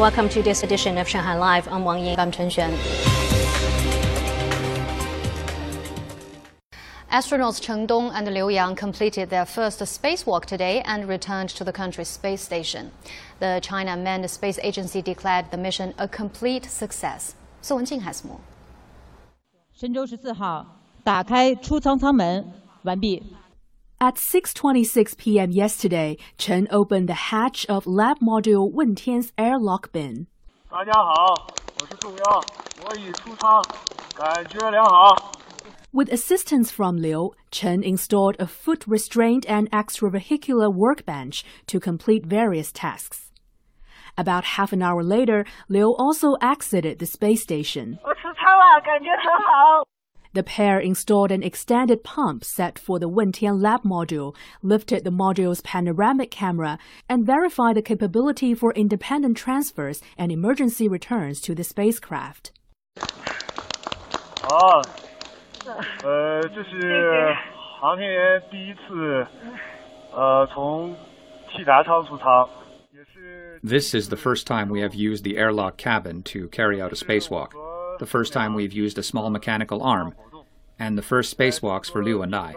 [0.00, 1.68] Welcome to this edition of Shanghai Live.
[1.68, 2.18] I'm Wang Ying.
[2.18, 2.74] I'm Chen Xuan.
[7.12, 11.72] Astronauts Chen Dong and Liu Yang completed their first spacewalk today and returned to the
[11.72, 12.92] country's space station.
[13.40, 17.34] The China Manned Space Agency declared the mission a complete success.
[17.60, 18.40] Song Wenjing has more.
[19.74, 20.64] 神舟十四号
[21.04, 22.50] 打开出舱舱门
[22.84, 23.22] 完毕。
[23.99, 25.51] At 6:26 p.m.
[25.51, 30.27] yesterday, Chen opened the hatch of lab module Wentian's airlock bin.
[30.69, 31.47] 大家好，
[31.79, 32.43] 我是宋阳，
[32.85, 33.63] 我已出舱，
[34.15, 35.31] 感觉良好。
[35.91, 43.31] with assistance from Liu, Chen installed a foot restraint and extravehicular workbench to complete various tasks.
[44.17, 47.97] About half an hour later, Liu also exited the space station.
[50.33, 55.61] The pair installed an extended pump set for the Wentian lab module, lifted the module's
[55.61, 62.51] panoramic camera, and verified the capability for independent transfers and emergency returns to the spacecraft.
[64.51, 64.81] Oh.
[66.03, 67.33] 呃，这是
[67.79, 69.25] 航天员第一次，
[70.13, 70.93] 呃，从
[71.51, 72.47] 气闸舱出舱。
[73.63, 77.51] This is the first time we have used the airlock cabin to carry out a spacewalk,
[78.00, 80.14] the first time we've used a small mechanical arm,
[80.78, 82.54] and the first spacewalks for Liu and I.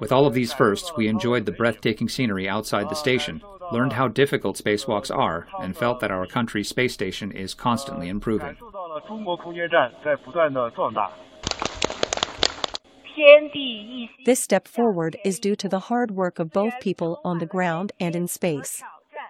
[0.00, 4.08] With all of these firsts, we enjoyed the breathtaking scenery outside the station, learned how
[4.08, 8.56] difficult spacewalks are, and felt that our country's space station is constantly improving.
[14.24, 17.92] This step forward is due to the hard work of both people on the ground
[18.00, 18.82] and in space.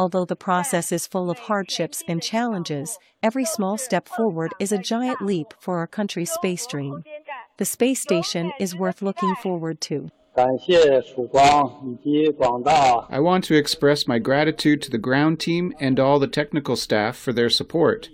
[0.00, 4.78] Although the process is full of hardships and challenges, every small step forward is a
[4.78, 7.04] giant leap for our country's space dream.
[7.58, 10.08] The space station is worth looking forward to.
[10.38, 10.46] I
[13.20, 17.34] want to express my gratitude to the ground team and all the technical staff for
[17.34, 18.08] their support.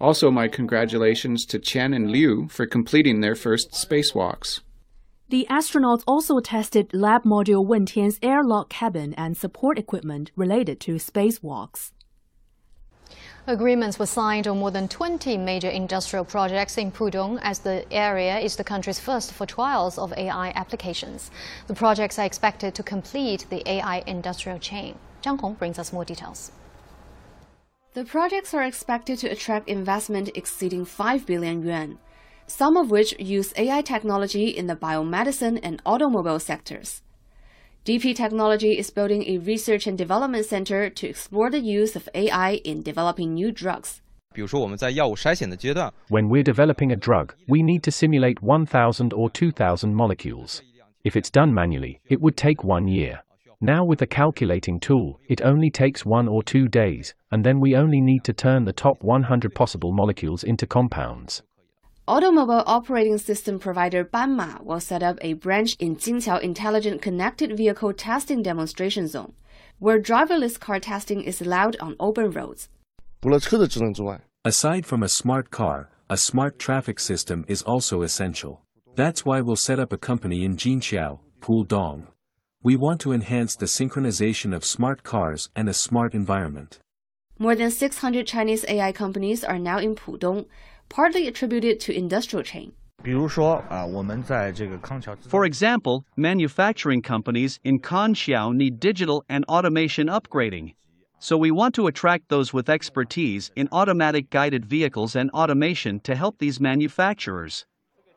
[0.00, 4.60] Also, my congratulations to Chen and Liu for completing their first spacewalks.
[5.28, 11.90] The astronauts also tested lab module Wentian's airlock cabin and support equipment related to spacewalks.
[13.48, 18.38] Agreements were signed on more than 20 major industrial projects in Pudong as the area
[18.38, 21.32] is the country's first for trials of AI applications.
[21.66, 24.96] The projects are expected to complete the AI industrial chain.
[25.22, 26.52] Zhang Hong brings us more details.
[27.94, 31.98] The projects are expected to attract investment exceeding 5 billion yuan
[32.46, 37.02] some of which use AI technology in the biomedicine and automobile sectors.
[37.84, 42.54] DP Technology is building a research and development center to explore the use of AI
[42.64, 44.00] in developing new drugs.
[46.08, 50.62] When we're developing a drug, we need to simulate 1,000 or 2,000 molecules.
[51.04, 53.22] If it's done manually, it would take one year.
[53.60, 57.76] Now with the calculating tool, it only takes one or two days, and then we
[57.76, 61.42] only need to turn the top 100 possible molecules into compounds.
[62.08, 67.92] Automobile operating system provider Banma will set up a branch in Jingqiao Intelligent Connected Vehicle
[67.94, 69.32] Testing Demonstration Zone,
[69.80, 72.68] where driverless car testing is allowed on open roads.
[74.44, 78.62] Aside from a smart car, a smart traffic system is also essential.
[78.94, 82.06] That's why we'll set up a company in Jingqiao, Pudong.
[82.62, 86.78] We want to enhance the synchronization of smart cars and a smart environment.
[87.38, 90.46] More than 600 Chinese AI companies are now in Pudong,
[90.88, 92.72] partly attributed to industrial chain.
[95.28, 100.74] For example, manufacturing companies in Kangqiao need digital and automation upgrading.
[101.18, 106.14] So we want to attract those with expertise in automatic guided vehicles and automation to
[106.14, 107.64] help these manufacturers.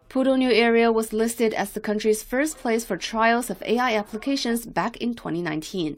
[0.10, 4.66] Pudong New Area was listed as the country's first place for trials of AI applications
[4.66, 5.98] back in 2019.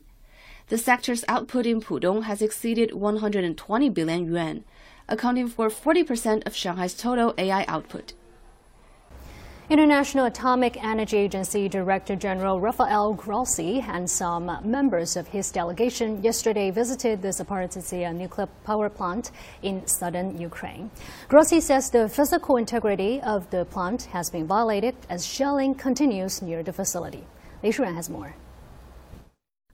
[0.67, 4.65] The sector's output in Pudong has exceeded 120 billion yuan,
[5.11, 8.13] accounting for 40% of Shanghai's total AI output.
[9.71, 16.71] International Atomic Energy Agency Director General Rafael Grossi and some members of his delegation yesterday
[16.71, 19.31] visited the Zaporizhzhia nuclear power plant
[19.61, 20.91] in southern Ukraine.
[21.29, 26.63] Grossi says the physical integrity of the plant has been violated as shelling continues near
[26.63, 27.23] the facility.
[27.63, 28.35] Li Shuren has more.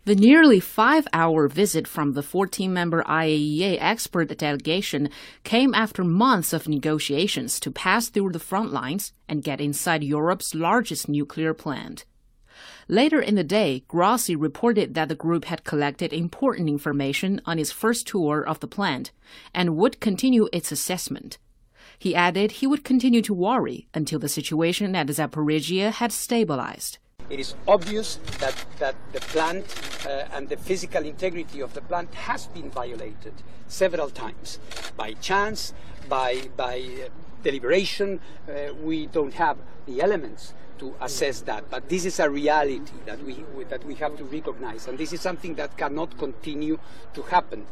[0.08, 5.10] The nearly five hour visit from the 14 member IAEA expert delegation
[5.44, 10.56] came after months of negotiations to pass through the front lines and get inside Europe's
[10.56, 12.06] largest nuclear plant.
[12.88, 17.74] Later in the day, Grossi reported that the group had collected important information on its
[17.74, 19.12] first tour of the plant
[19.54, 21.38] and would continue its assessment.
[22.00, 26.98] He added he would continue to worry until the situation at Zaporizhzhia had stabilized.
[27.30, 29.66] It is obvious that, that the plant
[30.06, 33.34] uh, and the physical integrity of the plant has been violated
[33.68, 34.60] several times
[34.96, 35.74] by chance,
[36.08, 37.10] by, by uh,
[37.44, 38.22] deliberation.
[38.48, 43.22] Uh, we don't have the elements to assess that, but this is a reality that
[43.24, 46.80] we, that we have to recognize, and this is something that cannot continue
[47.14, 47.66] to happen.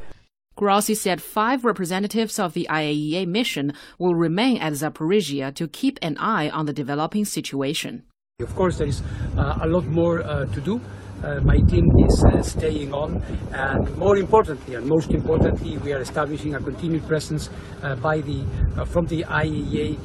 [0.56, 6.18] Grossi said five representatives of the IAEA mission will remain at Zaporizhzhia to keep an
[6.18, 8.04] eye on the developing situation.
[8.42, 9.02] Of course, there is
[9.38, 10.82] uh, a lot more uh, to do.
[11.24, 13.24] Uh, my team is uh, staying on,
[13.54, 17.50] and more importantly, and most importantly, we are establishing a continued presence
[17.82, 18.44] uh, by the
[18.76, 19.98] uh, from the IAEA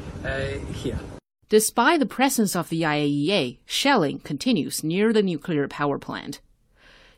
[0.72, 1.00] here.
[1.48, 6.40] Despite the presence of the IAEA, shelling continues near the nuclear power plant.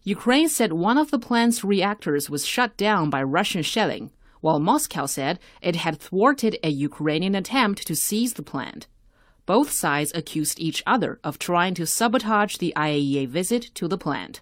[0.05, 5.05] Ukraine said one of the plant's reactors was shut down by Russian shelling, while Moscow
[5.05, 8.87] said it had thwarted a Ukrainian attempt to seize the plant.
[9.45, 14.41] Both sides accused each other of trying to sabotage the IAEA visit to the plant.